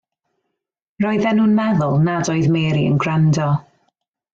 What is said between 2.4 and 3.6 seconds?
Mary yn gwrando.